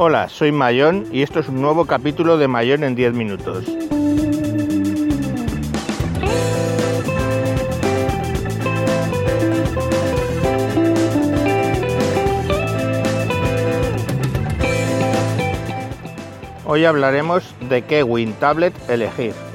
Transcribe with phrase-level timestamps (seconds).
[0.00, 3.64] Hola, soy Mayón y esto es un nuevo capítulo de Mayón en 10 minutos.
[16.64, 19.47] Hoy hablaremos de qué WinTablet elegir.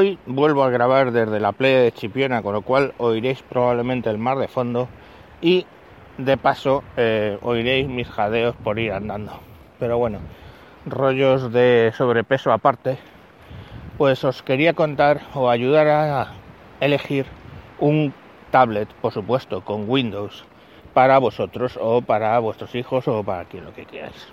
[0.00, 4.16] Hoy vuelvo a grabar desde la playa de Chipiona, con lo cual oiréis probablemente el
[4.16, 4.88] mar de fondo
[5.42, 5.66] y
[6.16, 9.32] de paso eh, oiréis mis jadeos por ir andando.
[9.78, 10.20] Pero bueno,
[10.86, 12.96] rollos de sobrepeso aparte,
[13.98, 16.32] pues os quería contar o ayudar a
[16.80, 17.26] elegir
[17.78, 18.14] un
[18.50, 20.46] tablet, por supuesto, con Windows
[20.94, 24.32] para vosotros o para vuestros hijos o para quien lo que quieras.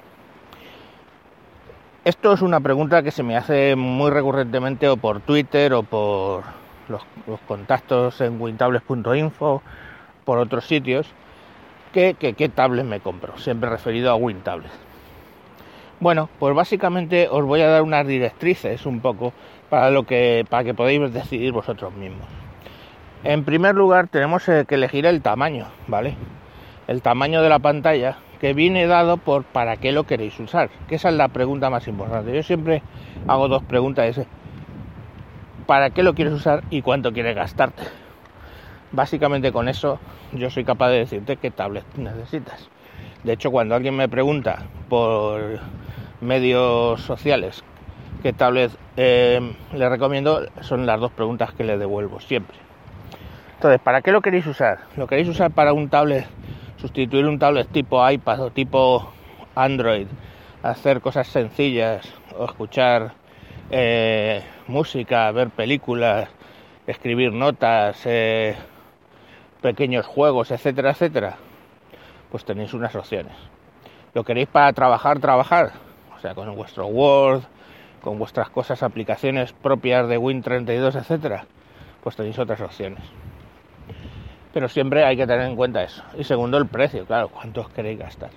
[2.07, 6.41] Esto es una pregunta que se me hace muy recurrentemente o por Twitter o por
[6.87, 7.01] los,
[7.45, 9.61] contactos en wintables.info,
[10.23, 11.09] por otros sitios,
[11.91, 14.71] qué tablet me compro, siempre referido a WinTablet.
[15.99, 19.33] Bueno, pues básicamente os voy a dar unas directrices un poco
[19.69, 22.29] para lo que para que podáis decidir vosotros mismos.
[23.25, 26.15] En primer lugar, tenemos que elegir el tamaño, ¿vale?
[26.87, 30.95] El tamaño de la pantalla que viene dado por para qué lo queréis usar, que
[30.95, 32.33] esa es la pregunta más importante.
[32.33, 32.81] Yo siempre
[33.27, 34.19] hago dos preguntas,
[35.65, 37.83] ¿para qué lo quieres usar y cuánto quieres gastarte?
[38.91, 39.99] Básicamente con eso
[40.31, 42.69] yo soy capaz de decirte qué tablet necesitas.
[43.23, 45.59] De hecho, cuando alguien me pregunta por
[46.21, 47.63] medios sociales
[48.23, 49.39] qué tablet eh,
[49.73, 52.57] le recomiendo, son las dos preguntas que le devuelvo siempre.
[53.55, 54.79] Entonces, ¿para qué lo queréis usar?
[54.95, 56.27] ¿Lo queréis usar para un tablet
[56.77, 59.11] sustituir un tablet tipo iPad o tipo
[59.55, 60.07] Android,
[60.63, 62.07] hacer cosas sencillas
[62.37, 63.13] o escuchar
[63.69, 66.29] eh, música, ver películas,
[66.85, 68.55] escribir notas, eh,
[69.61, 71.37] pequeños juegos, etcétera, etcétera,
[72.31, 73.35] pues tenéis unas opciones.
[74.13, 75.73] ¿Lo queréis para trabajar, trabajar?
[76.15, 77.43] O sea, con vuestro Word,
[78.01, 81.45] con vuestras cosas, aplicaciones propias de Win32, etcétera,
[82.03, 83.03] pues tenéis otras opciones
[84.57, 86.01] pero siempre hay que tener en cuenta eso.
[86.17, 88.31] Y segundo, el precio, claro, cuántos queréis gastar.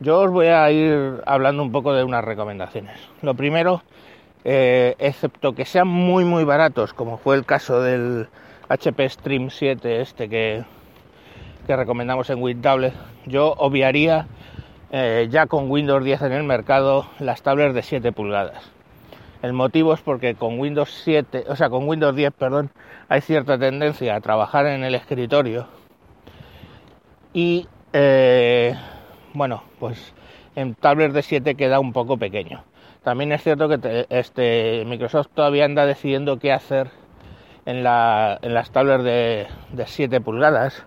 [0.00, 2.98] Yo os voy a ir hablando un poco de unas recomendaciones.
[3.22, 3.84] Lo primero,
[4.42, 8.26] eh, excepto que sean muy muy baratos, como fue el caso del
[8.68, 10.64] HP Stream 7 este que,
[11.68, 12.94] que recomendamos en WinTablet,
[13.26, 14.26] yo obviaría
[14.90, 18.68] eh, ya con Windows 10 en el mercado las tablets de 7 pulgadas.
[19.44, 22.70] El motivo es porque con Windows 7, o sea, con Windows 10, perdón,
[23.10, 25.68] hay cierta tendencia a trabajar en el escritorio
[27.34, 28.74] y eh,
[29.34, 30.14] bueno, pues
[30.56, 32.64] en tablets de 7 queda un poco pequeño.
[33.02, 36.88] También es cierto que este Microsoft todavía anda decidiendo qué hacer
[37.66, 40.86] en, las tablets de, de 7 pulgadas,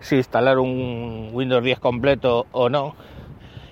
[0.00, 2.96] si instalar un Windows 10 completo o no.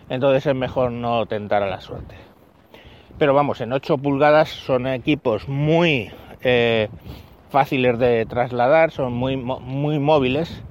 [0.09, 2.32] Entonces es mejor no tentar a la suerte
[3.19, 6.11] pero vamos, en 8 pulgadas son equipos muy
[6.43, 6.89] eh,
[7.51, 10.63] fáciles de trasladar, son muy, muy móviles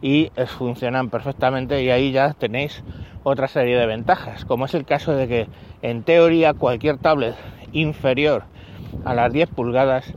[0.00, 2.82] y funcionan perfectamente y ahí ya tenéis
[3.24, 5.46] otra serie de ventajas, como es el caso de que
[5.82, 7.34] en teoría cualquier tablet
[7.72, 8.44] inferior
[9.04, 10.12] a las 10 pulgadas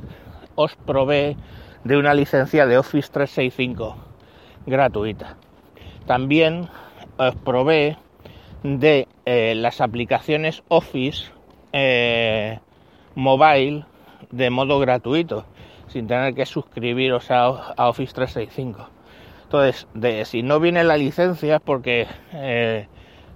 [0.56, 1.36] os provee
[1.84, 3.96] de una licencia de Office 365
[4.66, 5.38] gratuita.
[6.06, 6.70] También
[7.18, 7.98] os provee
[8.64, 11.32] de eh, las aplicaciones Office
[11.74, 12.60] eh,
[13.16, 13.86] mobile
[14.30, 15.46] de modo gratuito,
[15.88, 17.50] sin tener que suscribiros a,
[17.88, 18.90] Office 365.
[19.44, 19.88] Entonces,
[20.28, 22.88] si no viene la licencia es porque eh,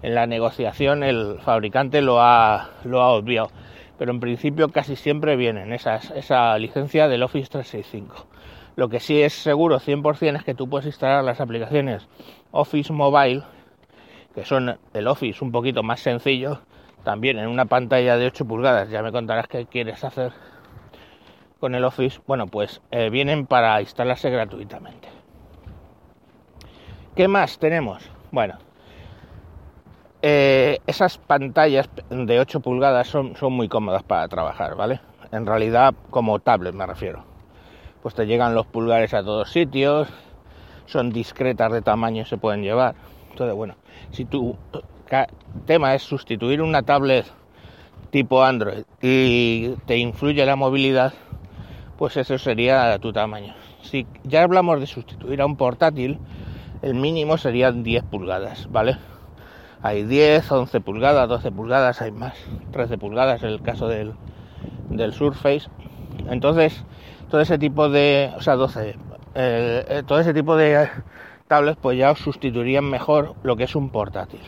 [0.02, 3.50] en la negociación el fabricante lo ha, lo ha obviado.
[3.98, 8.28] Pero en principio casi siempre vienen esas, esa licencia del Office 365.
[8.76, 12.08] Lo que sí es seguro 100% es que tú puedes instalar las aplicaciones
[12.52, 13.44] Office Mobile,
[14.34, 16.60] que son el Office un poquito más sencillo,
[17.06, 20.34] también en una pantalla de 8 pulgadas, ya me contarás qué quieres hacer
[21.60, 25.08] con el Office, bueno, pues eh, vienen para instalarse gratuitamente.
[27.16, 28.04] ¿Qué más tenemos?
[28.32, 28.58] Bueno,
[30.22, 35.00] eh, esas pantallas de 8 pulgadas son, muy cómodas para trabajar, ¿vale?
[35.32, 37.24] En realidad como tablet me refiero.
[38.02, 40.08] Pues te llegan los pulgares a todos sitios,
[40.88, 42.96] son discretas de tamaño, se pueden llevar.
[43.30, 43.76] Entonces, bueno,
[44.12, 44.58] si tú
[45.66, 47.26] tema es sustituir una tablet
[48.12, 51.14] tipo Android y te influye la movilidad,
[51.98, 53.54] pues eso sería tu tamaño.
[53.82, 56.20] Si ya hablamos de sustituir a un portátil,
[56.82, 58.98] el mínimo serían 10 pulgadas, ¿vale?
[59.86, 62.34] hay 10, 11 pulgadas, 12 pulgadas, hay más,
[62.72, 64.16] 13 pulgadas en el caso del,
[65.14, 65.70] Surface.
[66.28, 66.84] Entonces,
[67.30, 68.96] todo ese tipo de, o sea, 12,
[69.36, 70.90] eh, todo ese tipo de
[71.48, 74.42] tablets pues ya os sustituirían mejor lo que es un portátil,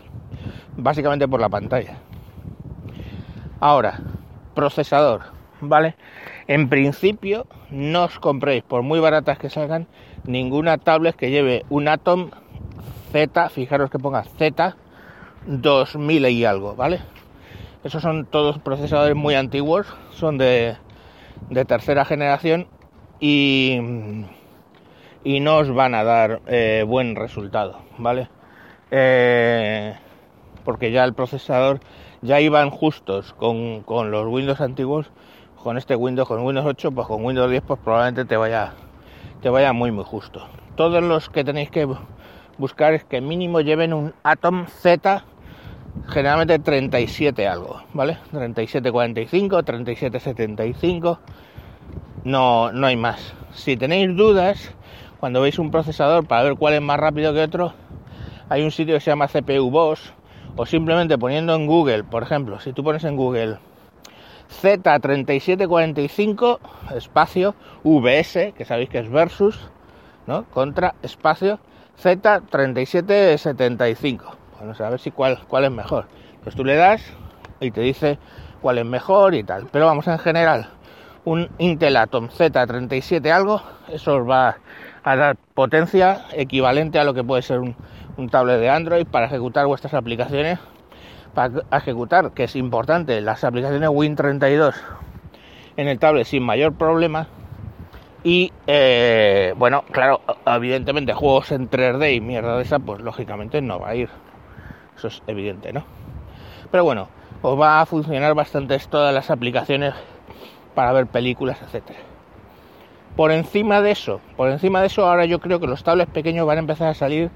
[0.76, 1.98] básicamente por la pantalla.
[3.60, 4.00] Ahora,
[4.54, 5.22] procesador,
[5.62, 5.96] ¿vale?
[6.48, 9.88] En principio, no os compréis, por muy baratas que salgan,
[10.26, 12.30] ninguna tablet que lleve un Atom
[13.12, 14.76] Z, fijaros que ponga Z
[15.48, 17.02] 2000 y algo, ¿vale?
[17.84, 20.78] Esos son todos procesadores muy antiguos, son de,
[21.68, 22.68] tercera generación
[23.20, 23.80] y,
[25.24, 28.30] y, no os van a dar eh, buen resultado, ¿vale?
[28.92, 29.96] Eh,
[30.68, 31.80] porque ya el procesador
[32.22, 35.10] ya iban justos con, con, los Windows antiguos,
[35.64, 38.74] con este Windows, con Windows 8, pues con Windows 10 pues probablemente te vaya,
[39.42, 40.46] te vaya muy muy justo.
[40.76, 41.88] Todos los que tenéis que
[42.58, 45.24] buscar es que mínimo lleven un Atom Z
[46.10, 48.18] generalmente 37 algo, ¿vale?
[48.32, 51.20] 3745, 3775,
[52.26, 53.34] no, no hay más.
[53.54, 54.76] Si tenéis dudas,
[55.22, 57.74] cuando veis un procesador para ver cuál es más rápido que otro,
[58.50, 60.14] hay un sitio que se llama CPU Boss,
[60.56, 63.60] o simplemente poniendo en Google, por ejemplo, si tú pones en Google
[64.62, 66.60] Z3745
[66.96, 69.70] espacio VS, que sabéis que es versus,
[70.26, 70.46] ¿no?
[70.46, 71.60] Contra espacio
[72.02, 76.06] Z3775 bueno, a ver si cuál, cuál es mejor.
[76.44, 77.02] Pues tú le das
[77.60, 78.18] y te dice
[78.62, 79.68] cuál es mejor y tal.
[79.72, 80.70] Pero vamos, en general,
[81.28, 84.60] un Intel Atom Z37 algo, eso os va
[85.04, 87.76] a dar potencia equivalente a lo que puede ser un,
[88.16, 90.58] un tablet de Android para ejecutar vuestras aplicaciones.
[91.34, 94.74] Para ejecutar, que es importante, las aplicaciones Win32
[95.76, 97.28] en el tablet sin mayor problema.
[98.24, 103.82] Y eh, bueno, claro, evidentemente juegos en 3D y mierda de esa, pues lógicamente no
[103.82, 104.10] va a ir.
[104.96, 105.84] Eso es evidente, ¿no?
[106.72, 107.10] Pero bueno,
[107.42, 109.94] os va a funcionar bastante todas las aplicaciones
[110.78, 111.98] para ver películas, etcétera.
[113.16, 116.46] Por encima de eso, por encima de eso, ahora yo creo que los tablets pequeños
[116.46, 117.32] van a empezar a salir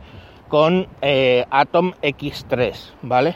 [0.48, 3.34] con eh, Atom X3, ¿vale?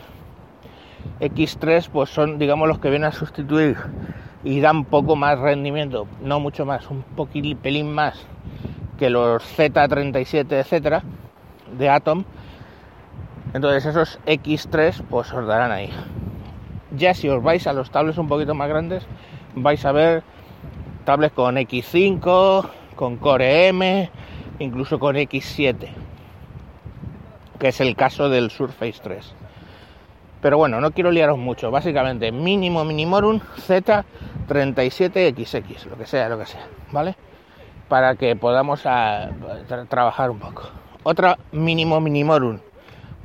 [1.20, 3.78] X3 pues son digamos los que vienen a sustituir
[4.44, 8.28] y dan poco más rendimiento, no mucho más, un poquito pelín más
[9.00, 11.02] que los Z37, etcétera,
[11.76, 12.26] de Atom,
[13.56, 15.90] entonces esos X3 pues os darán ahí.
[16.96, 19.08] Ya si os vais a los tablets un poquito más grandes,
[19.56, 20.24] vais a ver
[21.06, 24.12] tablets con X5, con Core M,
[24.60, 25.88] incluso con X7,
[27.60, 29.34] que es el caso del Surface 3.
[30.42, 36.46] Pero bueno, no quiero liaros mucho, básicamente mínimo minimorum Z37XX, lo que sea, lo que
[36.46, 37.16] sea, ¿vale?
[37.90, 39.30] Para que podamos ah,
[39.90, 40.70] trabajar un poco.
[41.04, 42.60] Otra mínimo minimorum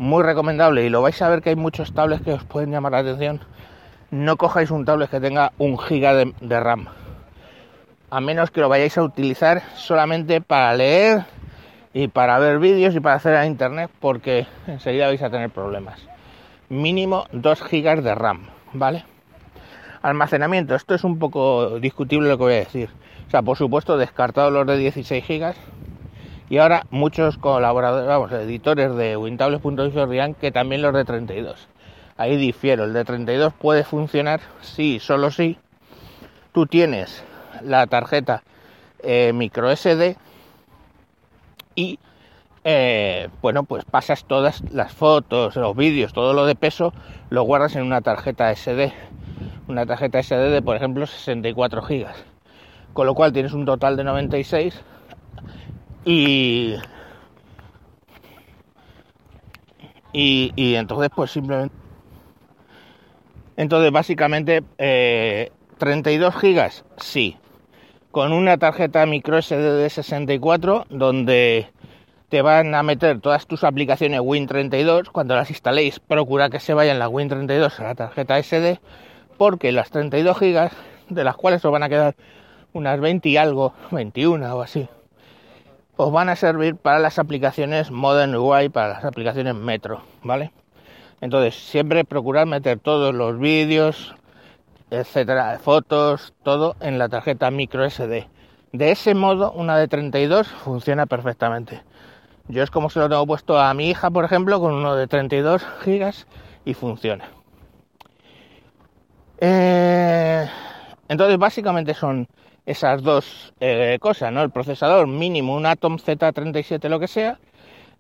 [0.01, 2.93] muy recomendable y lo vais a ver que hay muchos tablets que os pueden llamar
[2.93, 3.41] la atención.
[4.11, 6.89] No cojáis un tablet que tenga un giga de, RAM,
[8.11, 11.27] a menos que lo vayáis a utilizar solamente para leer
[11.95, 16.05] y para ver vídeos y para hacer a internet, porque enseguida vais a tener problemas.
[16.69, 19.05] Mínimo 2 gigas de RAM, ¿vale?
[20.03, 22.91] Almacenamiento, esto es un poco discutible lo que voy a decir.
[23.29, 25.57] O sea, por supuesto, descartado los de 16 gigas,
[26.49, 31.70] y ahora muchos colaboradores, vamos, editores de Wintables.info dirán que también los de 32.
[32.21, 35.57] Ahí difiero, el de 32 puede funcionar si, solo si
[36.53, 37.25] tú tienes
[37.63, 38.43] la tarjeta
[39.03, 40.19] eh, micro SD
[41.75, 41.99] y
[42.65, 46.93] eh, bueno, pues pasas todas las fotos, los vídeos, todo lo de peso,
[47.31, 48.93] lo guardas en una tarjeta SD,
[49.69, 52.23] una tarjeta SD de por ejemplo 64 gigas,
[52.93, 54.79] con lo cual tienes un total de 96
[56.05, 56.75] y,
[60.13, 61.80] y, entonces pues simplemente...
[63.61, 64.63] Entonces básicamente
[65.77, 67.37] 32 eh, gigas, sí.
[68.11, 71.69] Con una tarjeta micro SD de 64 donde
[72.31, 75.11] te van a meter todas tus aplicaciones Win32.
[75.13, 78.81] Cuando las instaléis, procura que se vayan las Win32 a la tarjeta SD,
[79.37, 80.73] porque las 32 gigas,
[81.11, 82.15] de las cuales os van a quedar
[82.73, 84.89] unas 20 y algo, 21 o así,
[85.97, 90.51] os van a servir para las aplicaciones Modern UI, para las aplicaciones Metro, ¿vale?
[91.21, 94.15] Entonces, siempre procurar meter todos los vídeos,
[94.91, 98.27] etcétera, fotos, todo en la tarjeta micro SD.
[98.73, 101.83] De ese modo, una de 32 funciona perfectamente.
[102.49, 105.07] Yo es como se lo tengo puesto a mi hija, por ejemplo, con uno de
[105.07, 106.27] 32 gigas
[106.65, 107.29] y funciona.
[109.39, 110.49] Eh,
[111.09, 112.29] entonces, básicamente son
[112.65, 114.43] esas dos eh, cosas, ¿no?
[114.43, 117.39] El procesador mínimo un Atom Z37 lo que sea,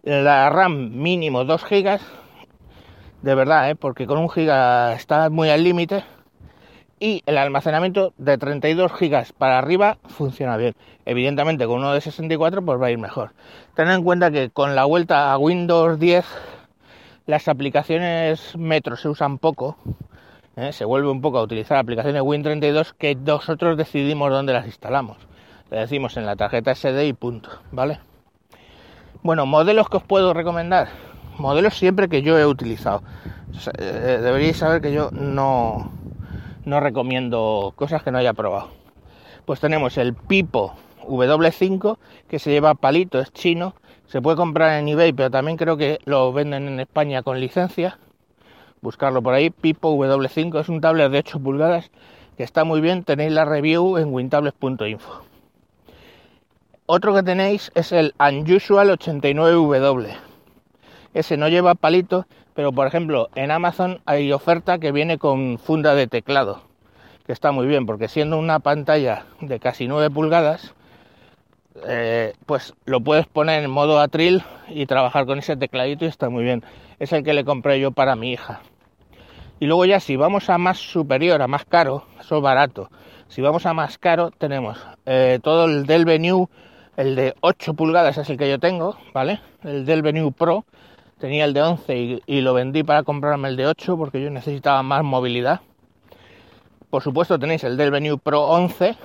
[0.02, 2.00] la RAM mínimo 2 GB
[3.22, 3.76] de verdad, ¿eh?
[3.76, 6.04] porque con un giga está muy al límite
[6.98, 10.74] y el almacenamiento de 32 gigas para arriba funciona bien.
[11.06, 13.32] Evidentemente con uno de 64 pues va a ir mejor.
[13.74, 16.24] Tened en cuenta que con la vuelta a Windows 10
[17.26, 19.76] las aplicaciones Metro se usan poco.
[20.56, 20.72] ¿eh?
[20.72, 25.16] Se vuelve un poco a utilizar aplicaciones Win32 que nosotros decidimos dónde las instalamos.
[25.70, 28.00] Le decimos en la tarjeta SD y punto, ¿vale?
[29.22, 31.09] Bueno, modelos que os puedo recomendar.
[31.38, 33.02] Modelos siempre que yo he utilizado.
[33.78, 35.90] Eh, deberíais saber que yo no,
[36.64, 38.68] no recomiendo cosas que no haya probado.
[39.44, 40.74] Pues tenemos el Pipo
[41.08, 43.74] W5 que se lleva palito, es chino,
[44.06, 47.98] se puede comprar en eBay, pero también creo que lo venden en España con licencia.
[48.80, 51.90] Buscarlo por ahí, Pipo W5 es un tablet de 8 pulgadas
[52.36, 55.22] que está muy bien, tenéis la review en wintables.info.
[56.86, 60.29] Otro que tenéis es el Unusual 89W.
[61.12, 65.94] Ese no lleva palito, pero por ejemplo, en Amazon hay oferta que viene con funda
[65.94, 66.62] de teclado,
[67.26, 70.74] que está muy bien, porque siendo una pantalla de casi 9 pulgadas,
[71.86, 76.28] eh, pues lo puedes poner en modo atril y trabajar con ese tecladito y está
[76.28, 76.62] muy bien.
[76.98, 78.60] Es el que le compré yo para mi hija.
[79.58, 82.90] Y luego ya si vamos a más superior, a más caro, eso es barato.
[83.28, 86.48] Si vamos a más caro, tenemos eh, todo el del Venue,
[86.96, 89.40] el de 8 pulgadas es el que yo tengo, ¿vale?
[89.62, 90.64] El del Venue Pro,
[91.20, 94.82] tenía el de 11 y, lo vendí para comprarme el de 8 porque yo necesitaba
[94.82, 95.60] más movilidad.
[96.88, 98.96] Por supuesto tenéis el del Venue Pro 11,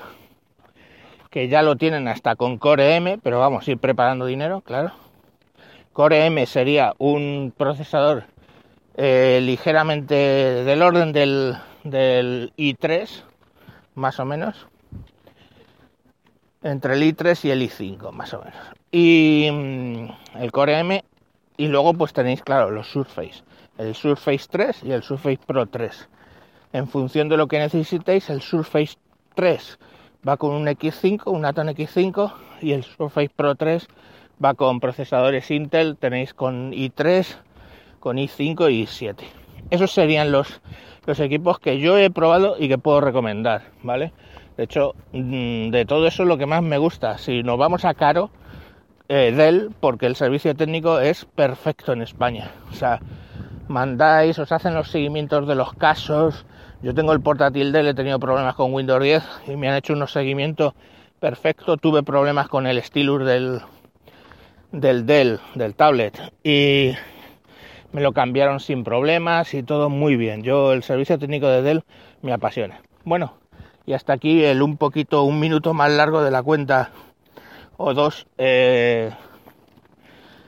[1.30, 4.94] que ya lo tienen hasta con Core M, pero vamos a ir preparando dinero, claro.
[5.94, 8.24] Core M sería un procesador
[8.96, 13.24] eh, ligeramente del orden del, del i3,
[13.94, 14.68] más o menos.
[16.64, 18.58] Entre el i3 y el i5, más o menos.
[18.92, 21.04] Y mm, el Core M
[21.58, 23.44] y luego pues tenéis, claro, los Surface,
[23.78, 26.10] el Surface 3 y el Surface Pro 3.
[26.74, 28.98] En función de lo que necesitéis, el Surface
[29.36, 29.80] 3
[30.28, 33.88] va con un X5, un Atom X5 y el Surface Pro 3
[34.44, 37.26] va con procesadores Intel, tenéis con i3,
[38.00, 39.16] con i5 y i7.
[39.70, 40.62] Esos serían los,
[41.06, 44.14] los equipos que yo he probado y que puedo recomendar, ¿vale?
[44.58, 47.94] De hecho, mm, de todo eso lo que más me gusta, si nos vamos a
[47.94, 48.30] caro,
[49.08, 52.52] eh, Dell porque el servicio técnico es perfecto en España.
[52.72, 53.00] O sea,
[53.68, 56.46] mandáis, os hacen los seguimientos de los casos.
[56.82, 59.94] Yo tengo el portátil Dell, he tenido problemas con Windows 10 y me han hecho
[59.94, 60.74] unos seguimientos
[61.20, 61.80] perfectos.
[61.80, 63.62] Tuve problemas con el stylus del,
[64.72, 66.92] del Dell, del tablet, y
[67.92, 70.44] me lo cambiaron sin problemas y todo muy bien.
[70.44, 71.84] Yo, el servicio técnico de Dell
[72.22, 72.82] me apasiona.
[73.04, 73.34] Bueno,
[73.86, 76.92] y hasta aquí el un poquito, un minuto más largo de la cuenta
[77.78, 79.12] o dos eh,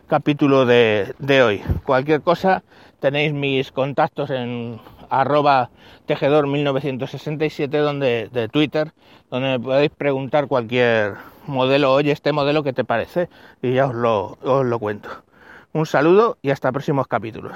[0.08, 1.64] capítulos de, de, hoy.
[1.84, 2.64] Cualquier cosa,
[3.00, 4.80] tenéis mis contactos en
[5.10, 5.70] arroba
[6.06, 8.92] tejedor 1967 donde, de Twitter,
[9.30, 11.16] donde me podéis preguntar cualquier
[11.46, 13.30] modelo, oye, este modelo, ¿qué te parece?
[13.62, 15.10] Y ya os lo, os lo cuento.
[15.74, 17.54] Un saludo y hasta próximos capítulos.